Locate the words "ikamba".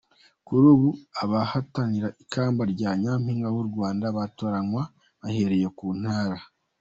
2.23-2.61